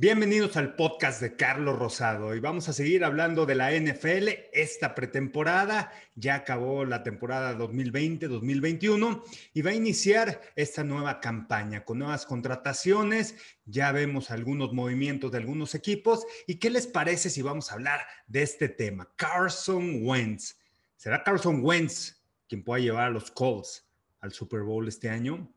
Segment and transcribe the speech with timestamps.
[0.00, 4.94] Bienvenidos al podcast de Carlos Rosado y vamos a seguir hablando de la NFL esta
[4.94, 5.90] pretemporada.
[6.14, 9.24] Ya acabó la temporada 2020-2021
[9.54, 13.34] y va a iniciar esta nueva campaña con nuevas contrataciones.
[13.64, 16.24] Ya vemos algunos movimientos de algunos equipos.
[16.46, 19.10] ¿Y qué les parece si vamos a hablar de este tema?
[19.16, 20.60] Carson Wentz.
[20.94, 23.84] ¿Será Carson Wentz quien pueda llevar a los Colts
[24.20, 25.52] al Super Bowl este año?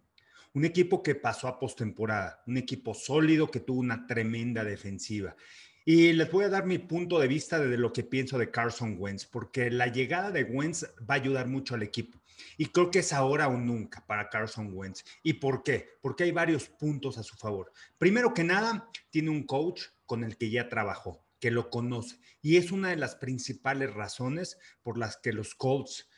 [0.53, 5.35] Un equipo que pasó a postemporada, un equipo sólido que tuvo una tremenda defensiva.
[5.85, 8.97] Y les voy a dar mi punto de vista de lo que pienso de Carson
[8.99, 12.21] Wentz, porque la llegada de Wentz va a ayudar mucho al equipo.
[12.57, 15.03] Y creo que es ahora o nunca para Carson Wentz.
[15.23, 15.87] ¿Y por qué?
[16.01, 17.71] Porque hay varios puntos a su favor.
[17.97, 22.19] Primero que nada, tiene un coach con el que ya trabajó, que lo conoce.
[22.41, 26.09] Y es una de las principales razones por las que los Colts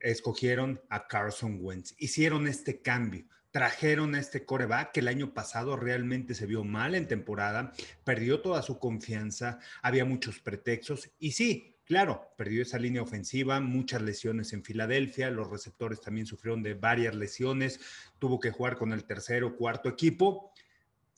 [0.00, 1.94] escogieron a Carson Wentz.
[1.98, 6.96] Hicieron este cambio trajeron a este coreback que el año pasado realmente se vio mal
[6.96, 13.00] en temporada, perdió toda su confianza, había muchos pretextos y sí, claro, perdió esa línea
[13.00, 17.78] ofensiva, muchas lesiones en Filadelfia, los receptores también sufrieron de varias lesiones,
[18.18, 20.52] tuvo que jugar con el tercero, cuarto equipo,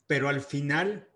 [0.05, 1.09] pero al final,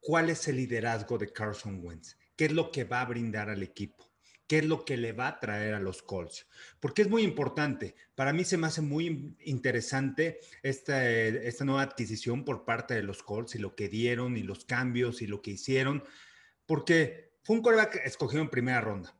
[0.00, 2.16] ¿cuál es el liderazgo de Carson Wentz?
[2.34, 4.05] ¿Qué es lo que va a brindar al equipo?
[4.46, 6.46] Qué es lo que le va a traer a los Colts.
[6.80, 7.94] Porque es muy importante.
[8.14, 13.22] Para mí se me hace muy interesante esta, esta nueva adquisición por parte de los
[13.22, 16.04] Colts y lo que dieron y los cambios y lo que hicieron.
[16.66, 19.16] Porque fue un coreback escogido en primera ronda.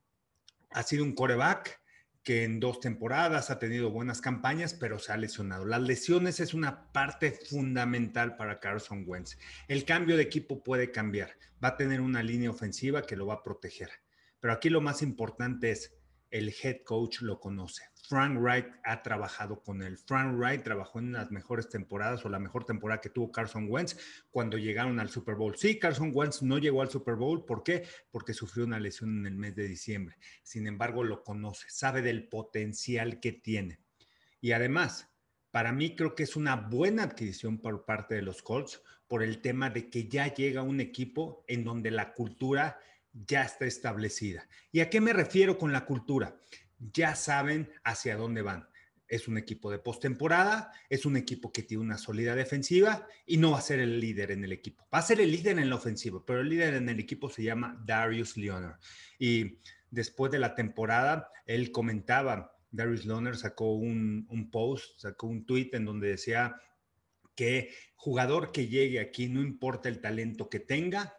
[0.71, 1.81] Ha sido un coreback
[2.23, 5.65] que en dos temporadas ha tenido buenas campañas, pero se ha lesionado.
[5.65, 9.39] Las lesiones es una parte fundamental para Carson Wentz.
[9.69, 11.39] El cambio de equipo puede cambiar.
[11.63, 13.91] Va a tener una línea ofensiva que lo va a proteger
[14.47, 15.93] pero aquí lo más importante es,
[16.31, 17.83] el head coach lo conoce.
[18.09, 19.99] Frank Wright ha trabajado con él.
[19.99, 23.97] Frank Wright trabajó en las mejores temporadas o la mejor temporada que tuvo Carson Wentz
[24.31, 25.57] cuando llegaron al Super Bowl.
[25.57, 27.45] Sí, Carson Wentz no llegó al Super Bowl.
[27.45, 27.89] ¿Por qué?
[28.13, 30.15] Porque sufrió una lesión en el mes de diciembre.
[30.45, 33.81] Sin embargo, lo conoce, sabe del potencial que tiene.
[34.41, 35.11] Y además,
[35.51, 39.41] para mí creo que es una buena adquisición por parte de los Colts por el
[39.41, 42.79] tema de que ya llega un equipo en donde la cultura
[43.25, 44.49] ya está establecida.
[44.73, 46.37] ¿Y a qué me refiero con la cultura?
[46.79, 48.69] Ya saben hacia dónde van.
[49.09, 53.53] Es un equipo de postemporada, es un equipo que tiene una sólida defensiva y no
[53.53, 54.87] va a ser el líder en el equipo.
[54.93, 57.45] Va a ser el líder en la ofensiva, pero el líder en el equipo se
[57.45, 58.79] llama Darius Leonard.
[59.19, 59.61] Y
[59.91, 65.71] después de la temporada, él comentaba, Darius Leonard sacó un, un post, sacó un tweet
[65.73, 66.57] en donde decía
[67.37, 71.17] que jugador que llegue aquí, no importa el talento que tenga,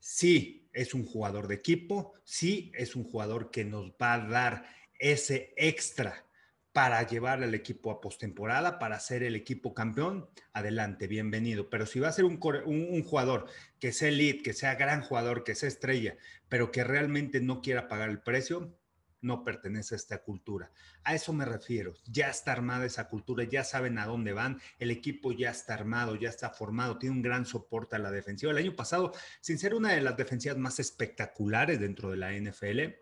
[0.00, 4.64] sí es un jugador de equipo, sí es un jugador que nos va a dar
[5.00, 6.24] ese extra
[6.72, 11.68] para llevar al equipo a postemporada, para ser el equipo campeón, adelante, bienvenido.
[11.68, 13.46] Pero si va a ser un, jugador
[13.80, 16.16] que sea elite, que sea gran jugador, que sea estrella,
[16.48, 18.72] pero que realmente no quiera pagar el precio,
[19.20, 20.70] no pertenece a esta cultura.
[21.04, 21.94] A eso me refiero.
[22.06, 26.16] Ya está armada esa cultura, ya saben a dónde van, el equipo ya está armado,
[26.16, 28.52] ya está formado, tiene un gran soporte a la defensiva.
[28.52, 32.94] El año pasado, sin ser una de las defensivas más espectaculares dentro de la NFL,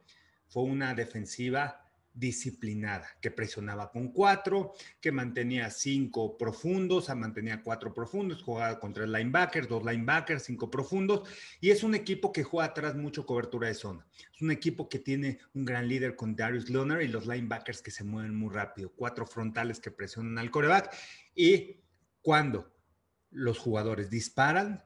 [0.49, 1.86] fue una defensiva
[2.17, 9.13] disciplinada, que presionaba con cuatro, que mantenía cinco profundos, mantenía cuatro profundos, jugaba contra el
[9.13, 11.29] linebacker, dos linebackers, cinco profundos,
[11.61, 14.07] y es un equipo que juega atrás mucho cobertura de zona.
[14.35, 17.91] Es un equipo que tiene un gran líder con Darius Leonard y los linebackers que
[17.91, 20.95] se mueven muy rápido, cuatro frontales que presionan al coreback,
[21.35, 21.83] y
[22.23, 22.75] cuando
[23.31, 24.83] los jugadores disparan,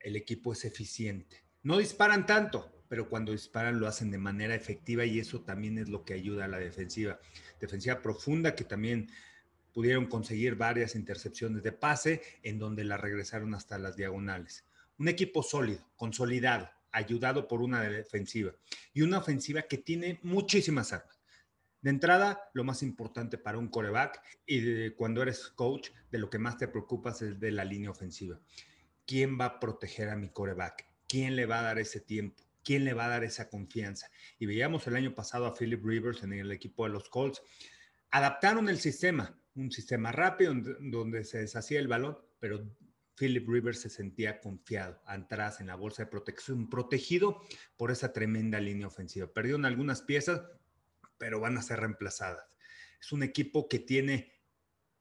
[0.00, 1.44] el equipo es eficiente.
[1.62, 5.88] No disparan tanto, pero cuando disparan lo hacen de manera efectiva y eso también es
[5.88, 7.20] lo que ayuda a la defensiva.
[7.60, 9.10] Defensiva profunda que también
[9.72, 14.64] pudieron conseguir varias intercepciones de pase en donde la regresaron hasta las diagonales.
[14.98, 18.52] Un equipo sólido, consolidado, ayudado por una defensiva
[18.92, 21.18] y una ofensiva que tiene muchísimas armas.
[21.80, 26.38] De entrada, lo más importante para un coreback y cuando eres coach, de lo que
[26.38, 28.40] más te preocupas es de la línea ofensiva.
[29.06, 30.86] ¿Quién va a proteger a mi coreback?
[31.06, 32.47] ¿Quién le va a dar ese tiempo?
[32.68, 34.10] ¿Quién le va a dar esa confianza?
[34.38, 37.40] Y veíamos el año pasado a Philip Rivers en el equipo de los Colts.
[38.10, 42.70] Adaptaron el sistema, un sistema rápido donde se deshacía el balón, pero
[43.14, 47.40] Philip Rivers se sentía confiado atrás en la bolsa de protección, protegido
[47.78, 49.32] por esa tremenda línea ofensiva.
[49.32, 50.42] Perdieron algunas piezas,
[51.16, 52.44] pero van a ser reemplazadas.
[53.00, 54.42] Es un equipo que tiene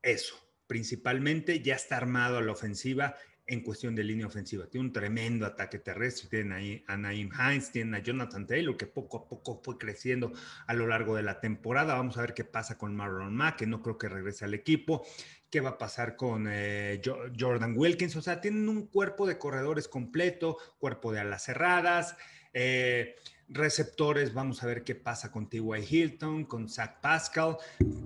[0.02, 0.38] eso.
[0.68, 4.68] Principalmente ya está armado a la ofensiva, en cuestión de línea ofensiva.
[4.68, 6.30] Tiene un tremendo ataque terrestre.
[6.30, 10.34] Tienen ahí a Naim Hines, tienen a Jonathan Taylor, que poco a poco fue creciendo
[10.68, 11.96] a lo largo de la temporada.
[11.96, 15.06] Vamos a ver qué pasa con Marlon Mack, que no creo que regrese al equipo.
[15.50, 17.02] ¿Qué va a pasar con eh,
[17.40, 18.18] Jordan Wilkins?
[18.18, 22.18] O sea, tienen un cuerpo de corredores completo, cuerpo de alas cerradas.
[22.54, 23.16] Eh,
[23.50, 25.62] receptores, vamos a ver qué pasa con T.Y.
[25.90, 27.58] Hilton, con Zach Pascal.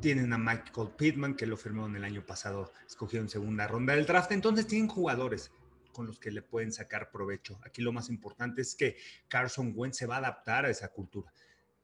[0.02, 4.06] Tienen a Michael Pittman, que lo firmaron el año pasado, escogió en segunda ronda del
[4.06, 4.32] draft.
[4.32, 5.52] Entonces tienen jugadores
[5.92, 7.60] con los que le pueden sacar provecho.
[7.64, 8.98] Aquí lo más importante es que
[9.28, 11.34] Carson Wentz se va a adaptar a esa cultura.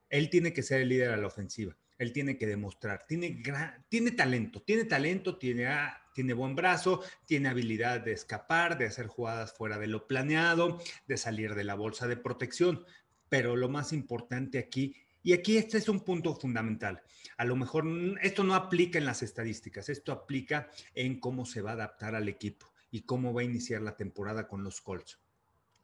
[0.09, 1.75] Él tiene que ser el líder a la ofensiva.
[1.97, 3.05] Él tiene que demostrar.
[3.07, 3.41] Tiene,
[3.89, 5.67] tiene talento, tiene talento, tiene,
[6.13, 11.17] tiene buen brazo, tiene habilidad de escapar, de hacer jugadas fuera de lo planeado, de
[11.17, 12.85] salir de la bolsa de protección
[13.29, 17.01] pero lo más importante aquí, y aquí este es un punto fundamental,
[17.37, 17.85] a lo mejor
[18.21, 22.29] esto no aplica en las estadísticas, esto aplica en cómo se va a adaptar al
[22.29, 25.19] equipo y cómo va a iniciar la temporada con los Colts.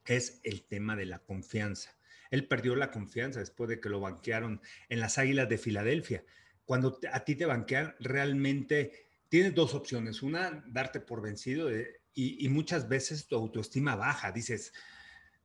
[0.05, 1.97] Es el tema de la confianza.
[2.31, 6.25] Él perdió la confianza después de que lo banquearon en las Águilas de Filadelfia.
[6.65, 10.23] Cuando a ti te banquean, realmente tienes dos opciones.
[10.23, 11.85] Una, darte por vencido y,
[12.15, 14.31] y, muchas veces tu autoestima baja.
[14.31, 14.73] Dices,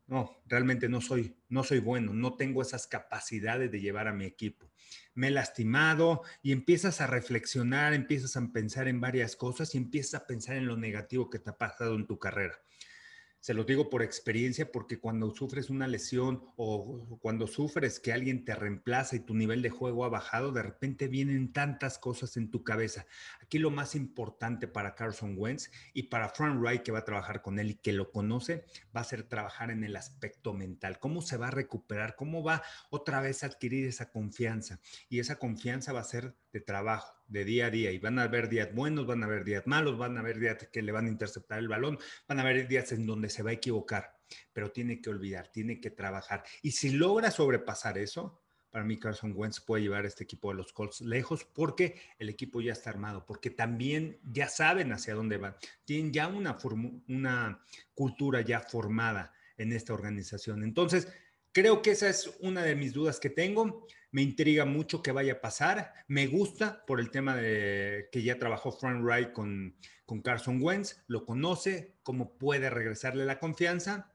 [0.08, 4.24] no, realmente no soy, no soy bueno, no tengo esas capacidades de llevar a mi
[4.24, 4.70] equipo.
[5.14, 10.22] Me he lastimado y empiezas a reflexionar, empiezas a pensar en varias cosas y empiezas
[10.22, 12.58] a pensar en lo negativo que te ha pasado en tu carrera.
[13.40, 18.44] Se lo digo por experiencia porque cuando sufres una lesión o cuando sufres que alguien
[18.44, 22.50] te reemplaza y tu nivel de juego ha bajado, de repente vienen tantas cosas en
[22.50, 23.06] tu cabeza.
[23.40, 27.40] Aquí lo más importante para Carson Wentz y para Frank Wright que va a trabajar
[27.40, 28.64] con él y que lo conoce,
[28.94, 30.98] va a ser trabajar en el aspecto mental.
[30.98, 32.16] ¿Cómo se va a recuperar?
[32.16, 34.80] ¿Cómo va otra vez a adquirir esa confianza?
[35.08, 37.90] Y esa confianza va a ser de trabajo, de día a día.
[37.90, 40.68] Y van a haber días buenos, van a haber días malos, van a haber días
[40.72, 43.50] que le van a interceptar el balón, van a haber días en donde se va
[43.50, 44.16] a equivocar,
[44.52, 46.44] pero tiene que olvidar, tiene que trabajar.
[46.62, 50.56] Y si logra sobrepasar eso, para mí Carson Wentz puede llevar a este equipo de
[50.56, 55.38] los Colts lejos porque el equipo ya está armado, porque también ya saben hacia dónde
[55.38, 55.56] van.
[55.84, 56.58] Tienen ya una,
[57.08, 57.64] una
[57.94, 60.62] cultura ya formada en esta organización.
[60.62, 61.08] Entonces,
[61.52, 63.86] creo que esa es una de mis dudas que tengo.
[64.10, 65.92] Me intriga mucho que vaya a pasar.
[66.06, 69.76] Me gusta por el tema de que ya trabajó Frank Wright con,
[70.22, 74.12] Carson Wentz, lo conoce, cómo puede regresarle la confianza.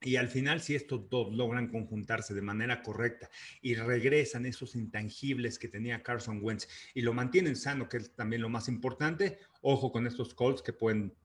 [0.00, 3.28] Y al final, si estos dos logran conjuntarse de manera correcta
[3.60, 8.42] y regresan esos intangibles que tenía Carson Wentz y lo mantienen sano, que es también
[8.42, 11.16] lo más importante, ojo con estos Colts que pueden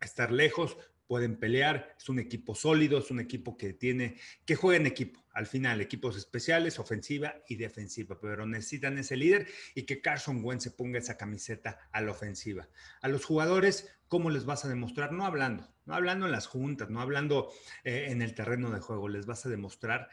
[0.00, 0.76] estar lejos,
[1.08, 5.24] pueden pelear, es un equipo sólido, es un equipo que tiene, que juega en equipo,
[5.32, 10.64] al final, equipos especiales, ofensiva y defensiva, pero necesitan ese líder y que Carson Wentz
[10.64, 12.68] se ponga esa camiseta a la ofensiva.
[13.00, 15.12] A los jugadores, ¿cómo les vas a demostrar?
[15.12, 17.50] No hablando, no hablando en las juntas, no hablando
[17.84, 20.10] eh, en el terreno de juego, les vas a demostrar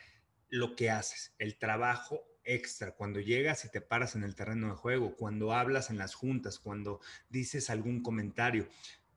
[0.48, 4.76] lo que haces, el trabajo extra, cuando llegas y te paras en el terreno de
[4.76, 8.68] juego, cuando hablas en las juntas, cuando dices algún comentario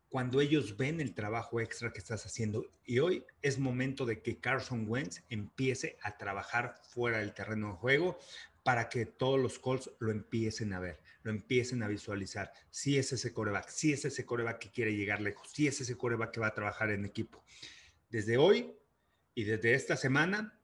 [0.08, 2.64] cuando ellos ven el trabajo extra que estás haciendo.
[2.84, 7.74] Y hoy es momento de que Carson Wentz empiece a trabajar fuera del terreno de
[7.74, 8.18] juego
[8.62, 12.52] para que todos los calls lo empiecen a ver, lo empiecen a visualizar.
[12.70, 15.96] Si es ese coreback, si es ese coreback que quiere llegar lejos, si es ese
[15.96, 17.42] coreback que va a trabajar en equipo.
[18.10, 18.72] Desde hoy
[19.34, 20.58] y desde esta semana,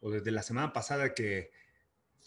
[0.00, 1.50] o desde la semana pasada que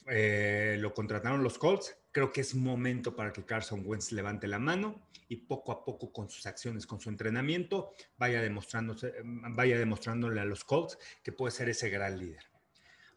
[0.09, 4.59] eh, lo contrataron los Colts, creo que es momento para que Carson Wentz levante la
[4.59, 10.39] mano y poco a poco con sus acciones, con su entrenamiento, vaya, demostrándose, vaya demostrándole
[10.39, 12.43] a los Colts que puede ser ese gran líder.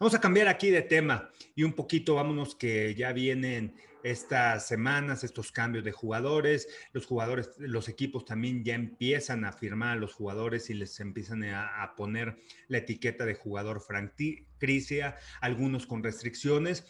[0.01, 5.25] Vamos a cambiar aquí de tema y un poquito vámonos que ya vienen estas semanas,
[5.25, 10.15] estos cambios de jugadores, los jugadores, los equipos también ya empiezan a firmar a los
[10.15, 12.39] jugadores y les empiezan a, poner
[12.69, 16.87] la etiqueta de jugador franquicia, algunos con restricciones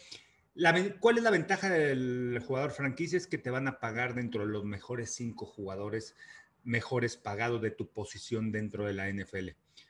[1.01, 3.17] ¿Cuál es la ventaja del jugador franquicia?
[3.17, 6.15] Es que te van a pagar dentro de los mejores cinco jugadores
[6.63, 9.49] mejores pagados de tu posición dentro de la NFL.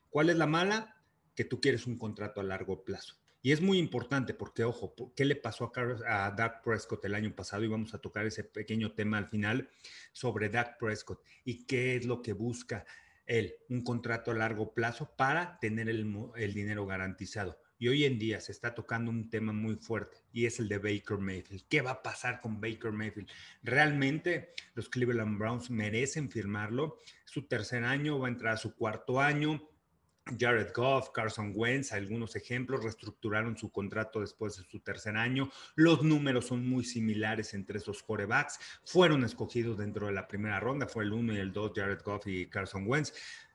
[0.10, 1.00] ¿Cuál es la mala?
[1.36, 3.16] Que tú quieres un contrato a largo plazo.
[3.42, 5.72] Y es muy importante porque, ojo, ¿qué le pasó
[6.06, 7.64] a, a Dak Prescott el año pasado?
[7.64, 9.70] Y vamos a tocar ese pequeño tema al final
[10.12, 12.86] sobre Dak Prescott y qué es lo que busca
[13.26, 17.58] él, un contrato a largo plazo para tener el dinero garantizado.
[17.82, 20.78] Y hoy en día se está tocando un tema muy fuerte y es el de
[20.78, 21.64] Baker Mayfield.
[21.68, 23.28] ¿Qué va a pasar con Baker Mayfield?
[23.64, 27.00] ¿Realmente los Cleveland Browns merecen firmarlo?
[27.26, 29.68] Su tercer año, va a entrar a su cuarto año.
[30.40, 35.50] Jared Goff, Carson Wentz, algunos ejemplos, reestructuraron su contrato después de su tercer año.
[35.75, 38.60] Los números son muy similares entre esos corebacks.
[38.86, 42.28] Fueron escogidos dentro de la primera ronda, fue el 1 y el 2, Jared Goff
[42.28, 43.13] y Carson Wentz.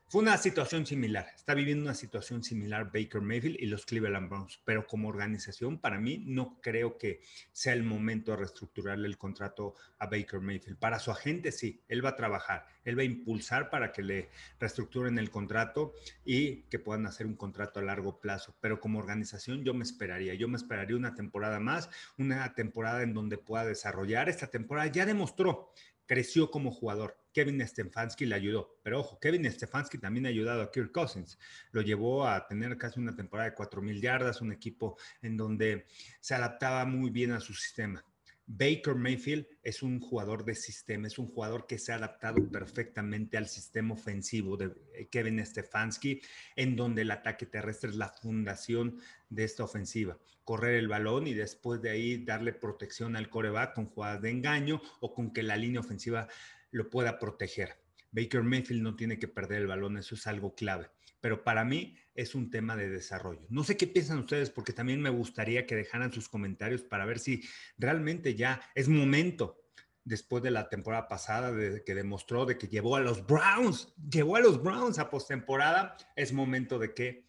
[0.09, 4.57] Fue una situación similar, está viviendo una situación similar Baker Mayfield y los Cleveland Browns,
[4.63, 7.19] pero como organización, para mí, no creo que
[7.51, 10.79] sea el momento de reestructurarle el contrato a Baker Mayfield.
[10.79, 14.29] Para su agente, sí, él va a trabajar, él va a impulsar para que le
[14.61, 19.65] reestructuren el contrato y que puedan hacer un contrato a largo plazo, pero como organización
[19.65, 24.29] yo me esperaría, yo me esperaría una temporada más, una temporada en donde pueda desarrollar.
[24.29, 25.73] Esta temporada ya demostró
[26.07, 27.19] creció como jugador.
[27.33, 28.79] Kevin Stefanski le ayudó.
[28.81, 31.37] Pero ojo, Kevin Stefanski también ha ayudado a Kirk Cousins.
[31.71, 35.85] Lo llevó a tener casi una temporada de 4.000 yardas, un equipo en donde
[36.19, 38.03] se adaptaba muy bien a su sistema.
[38.49, 43.35] Baker Mayfield es un jugador de sistema, es un jugador que se ha adaptado perfectamente
[43.35, 44.71] al sistema ofensivo de
[45.11, 46.21] Kevin Stefanski,
[46.55, 50.17] en donde el ataque terrestre es la fundación de esta ofensiva.
[50.45, 54.81] Correr el balón y después de ahí darle protección al coreback con jugadas de engaño
[55.01, 56.29] o con que la línea ofensiva
[56.71, 57.75] lo pueda proteger.
[58.11, 60.89] Baker Mayfield no tiene que perder el balón, eso es algo clave
[61.21, 63.45] pero para mí es un tema de desarrollo.
[63.49, 67.19] No sé qué piensan ustedes, porque también me gustaría que dejaran sus comentarios para ver
[67.19, 67.43] si
[67.77, 69.61] realmente ya es momento,
[70.03, 74.35] después de la temporada pasada, de, que demostró de que llevó a los Browns, llevó
[74.35, 77.27] a los Browns a postemporada, es momento de que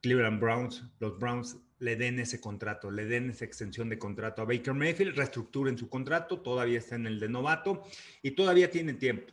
[0.00, 4.44] Cleveland Browns, los Browns le den ese contrato, le den esa extensión de contrato a
[4.44, 7.82] Baker Mayfield, reestructuren su contrato, todavía está en el de novato
[8.22, 9.32] y todavía tiene tiempo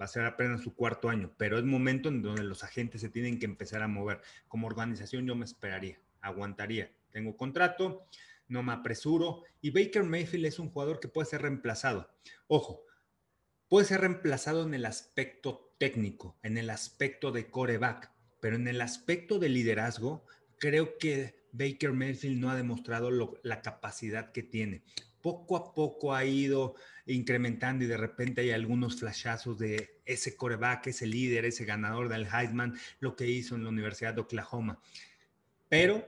[0.00, 3.08] va a ser apenas su cuarto año, pero es momento en donde los agentes se
[3.08, 4.20] tienen que empezar a mover.
[4.48, 6.92] Como organización yo me esperaría, aguantaría.
[7.10, 8.06] Tengo contrato,
[8.48, 12.10] no me apresuro y Baker Mayfield es un jugador que puede ser reemplazado.
[12.46, 12.84] Ojo,
[13.68, 18.80] puede ser reemplazado en el aspecto técnico, en el aspecto de coreback, pero en el
[18.80, 20.26] aspecto de liderazgo,
[20.58, 23.10] creo que Baker Mayfield no ha demostrado
[23.42, 24.82] la capacidad que tiene
[25.26, 30.86] poco a poco ha ido incrementando y de repente hay algunos flashazos de ese coreback,
[30.86, 34.80] ese líder, ese ganador del Heisman, lo que hizo en la Universidad de Oklahoma.
[35.68, 36.06] Pero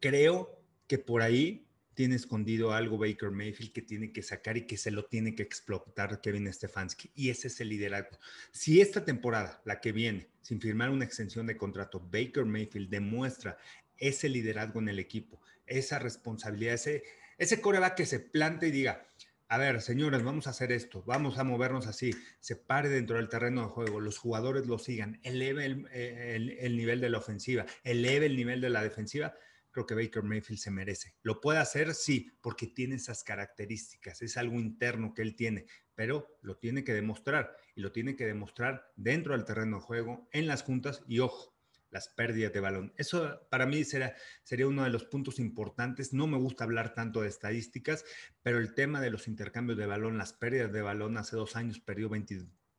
[0.00, 4.76] creo que por ahí tiene escondido algo Baker Mayfield que tiene que sacar y que
[4.76, 7.12] se lo tiene que explotar Kevin Stefanski.
[7.14, 8.18] Y ese es el liderazgo.
[8.50, 13.56] Si esta temporada, la que viene, sin firmar una extensión de contrato, Baker Mayfield demuestra
[13.96, 17.04] ese liderazgo en el equipo, esa responsabilidad, ese,
[17.38, 19.06] ese coreback que se plante y diga,
[19.50, 23.30] a ver, señores, vamos a hacer esto, vamos a movernos así, se pare dentro del
[23.30, 28.36] terreno de juego, los jugadores lo sigan, eleve el, nivel de la ofensiva, eleve el
[28.36, 29.34] nivel de la defensiva,
[29.70, 31.14] creo que Baker Mayfield se merece.
[31.22, 31.94] ¿Lo puede hacer?
[31.94, 35.64] Sí, porque tiene esas características, es algo interno que él tiene,
[35.94, 40.28] pero lo tiene que demostrar y lo tiene que demostrar dentro del terreno de juego,
[40.32, 41.57] en las juntas y ojo,
[41.90, 42.92] las pérdidas de balón.
[42.96, 46.12] Eso para mí sería, sería uno de los puntos importantes.
[46.12, 48.04] No me gusta hablar tanto de estadísticas,
[48.42, 51.80] pero el tema de los intercambios de balón, las pérdidas de balón, hace dos años
[51.80, 52.10] perdió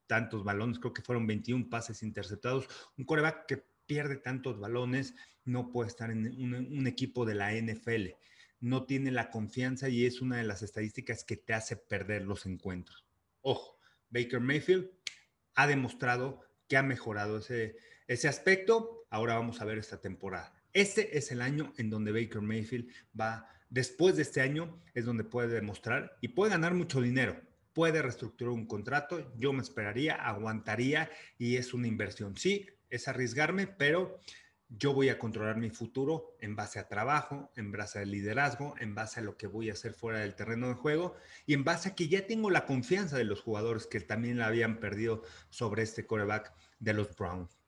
[0.08, 2.68] tantos balones, creo que fueron 21 pases interceptados.
[2.98, 8.16] Un coreback que pierde tantos balones no puede estar en un equipo de la NFL.
[8.60, 12.46] No tiene la confianza y es una de las estadísticas que te hace perder los
[12.46, 13.06] encuentros.
[13.42, 14.90] Ojo, Baker Mayfield
[15.56, 18.99] ha demostrado que ha mejorado ese, ese aspecto.
[19.10, 20.54] Ahora vamos a ver esta temporada.
[20.74, 25.24] Este es el año en donde Baker Mayfield va, después de este año, es donde
[25.24, 27.40] puede demostrar y puede ganar mucho dinero.
[27.74, 32.36] Puede reestructurar un contrato, yo me esperaría, aguantaría y es una inversión.
[32.38, 34.20] Sí, es arriesgarme, pero
[34.70, 38.94] yo voy a controlar mi futuro en base a trabajo, en base a liderazgo, en
[38.94, 41.16] base a lo que voy a hacer fuera del terreno de juego
[41.48, 44.48] y en base a que ya tengo la confianza de los jugadores que también la
[44.48, 47.59] habían perdido sobre este coreback de los Browns.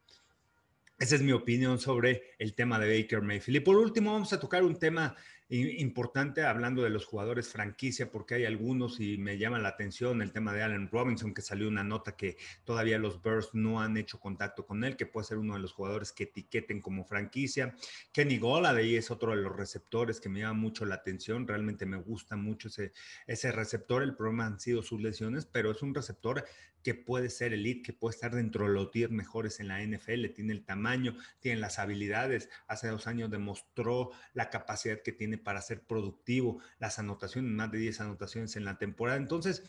[1.01, 3.57] Esa es mi opinión sobre el tema de Baker Mayfield.
[3.57, 5.15] Y por último, vamos a tocar un tema
[5.51, 10.31] importante hablando de los jugadores franquicia, porque hay algunos y me llama la atención el
[10.31, 14.19] tema de Allen Robinson, que salió una nota que todavía los Bears no han hecho
[14.19, 17.75] contacto con él, que puede ser uno de los jugadores que etiqueten como franquicia.
[18.13, 21.97] Kenny Golladay es otro de los receptores que me llama mucho la atención, realmente me
[21.97, 22.93] gusta mucho ese,
[23.27, 26.45] ese receptor, el problema han sido sus lesiones, pero es un receptor
[26.83, 30.27] que puede ser elite, que puede estar dentro de los 10 mejores en la NFL,
[30.33, 35.61] tiene el tamaño, tiene las habilidades, hace dos años demostró la capacidad que tiene para
[35.61, 39.17] ser productivo, las anotaciones, más de 10 anotaciones en la temporada.
[39.17, 39.63] Entonces,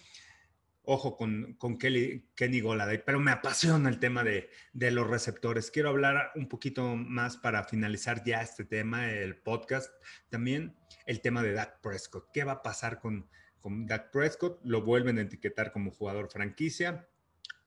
[0.85, 5.71] ojo con, con Kelly, Kenny Goladay, pero me apasiona el tema de, de, los receptores.
[5.71, 9.93] Quiero hablar un poquito más para finalizar ya este tema, el podcast,
[10.29, 10.77] también
[11.07, 12.31] el tema de Dak Prescott.
[12.33, 13.29] ¿Qué va a pasar con,
[13.61, 14.61] con Dak Prescott?
[14.65, 17.09] Lo vuelven a etiquetar como jugador franquicia.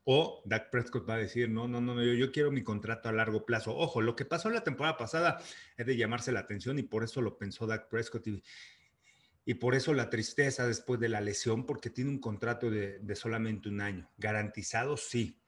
[0.06, 3.12] O Dak Prescott va a decir, no, no, no, yo, yo quiero mi contrato a
[3.12, 3.76] largo plazo.
[3.76, 5.42] Ojo, lo que pasó la temporada pasada
[5.76, 8.44] es de llamarse la atención y por eso lo pensó Dak Prescott y,
[9.46, 13.16] y por eso la tristeza después de la lesión, porque tiene un contrato de, de
[13.16, 14.10] solamente un año.
[14.18, 15.42] Garantizado, sí,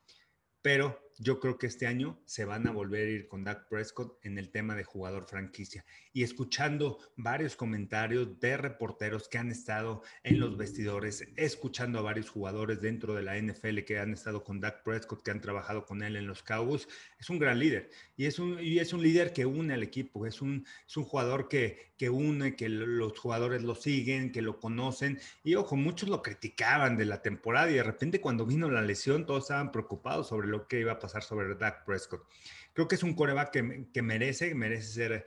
[0.62, 4.20] pero yo creo que este año se van a volver a ir con Dak Prescott
[4.24, 5.84] en el tema de jugador franquicia.
[6.14, 12.30] Y escuchando varios comentarios de reporteros que han estado en los vestidores, escuchando a varios
[12.30, 16.04] jugadores dentro de la NFL que han estado con Dak Prescott, que han trabajado con
[16.04, 16.88] él en los Cowboys,
[17.20, 17.90] es un gran líder.
[18.16, 21.04] Y es un, y es un líder que une al equipo, es un, es un
[21.04, 25.20] jugador que, que une, que los jugadores lo siguen, que lo conocen.
[25.44, 29.26] Y ojo, muchos lo criticaban de la temporada y de repente cuando vino la lesión
[29.26, 32.28] todos estaban preocupados sobre lo que iba a pasar sobre Dak Prescott.
[32.74, 35.26] Creo que es un coreback que, merece, merece ser,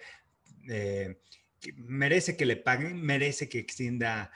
[0.69, 1.21] eh,
[1.77, 4.31] merece que le paguen, merece que extienda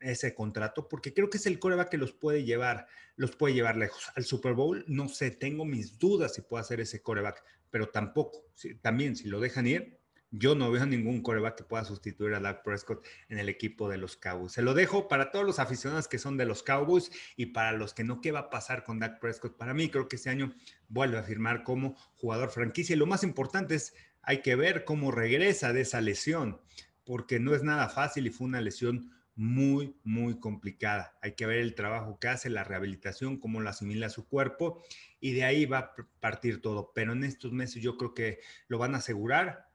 [0.00, 2.86] ese contrato, porque creo que es el coreback que los puede llevar,
[3.16, 4.10] los puede llevar lejos.
[4.14, 8.44] Al Super Bowl, no sé, tengo mis dudas si puede hacer ese coreback, pero tampoco,
[8.80, 9.97] también si lo dejan ir,
[10.30, 13.96] yo no veo ningún coreback que pueda sustituir a Dak Prescott en el equipo de
[13.96, 14.52] los Cowboys.
[14.52, 17.94] Se lo dejo para todos los aficionados que son de los Cowboys y para los
[17.94, 19.56] que no, ¿qué va a pasar con Dak Prescott?
[19.56, 20.54] Para mí, creo que este año
[20.88, 22.94] vuelve a firmar como jugador franquicia.
[22.94, 26.60] Y lo más importante es, hay que ver cómo regresa de esa lesión,
[27.04, 31.16] porque no es nada fácil y fue una lesión muy, muy complicada.
[31.22, 34.82] Hay que ver el trabajo que hace, la rehabilitación, cómo lo asimila su cuerpo
[35.20, 36.92] y de ahí va a partir todo.
[36.92, 39.67] Pero en estos meses yo creo que lo van a asegurar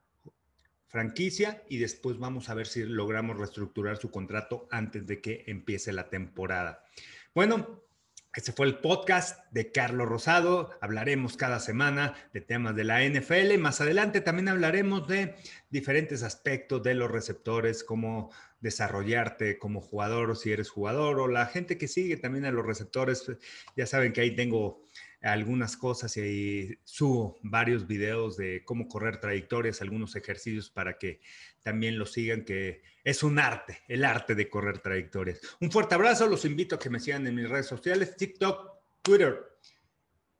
[0.94, 5.92] franquicia y después vamos a ver si logramos reestructurar su contrato antes de que empiece
[5.92, 6.84] la temporada.
[7.34, 7.82] Bueno,
[8.32, 10.70] este fue el podcast de Carlos Rosado.
[10.80, 13.58] Hablaremos cada semana de temas de la NFL.
[13.58, 15.34] Más adelante también hablaremos de
[15.68, 21.76] diferentes aspectos de los receptores, cómo desarrollarte como jugador, si eres jugador, o la gente
[21.76, 23.26] que sigue también a los receptores.
[23.76, 24.80] Ya saben que ahí tengo
[25.24, 31.20] algunas cosas y subo varios videos de cómo correr trayectorias, algunos ejercicios para que
[31.62, 35.40] también lo sigan, que es un arte, el arte de correr trayectorias.
[35.60, 39.40] Un fuerte abrazo, los invito a que me sigan en mis redes sociales, TikTok, Twitter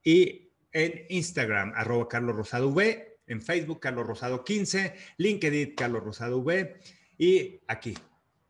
[0.03, 6.39] y en Instagram, arroba Carlos Rosado V, en Facebook, Carlos Rosado 15, LinkedIn, Carlos Rosado
[6.41, 6.79] V
[7.17, 7.97] y aquí,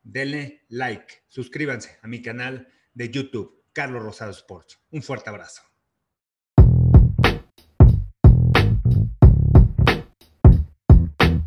[0.02, 4.80] denle like, suscríbanse a mi canal de YouTube, Carlos Rosado Sports.
[4.90, 5.73] Un fuerte abrazo.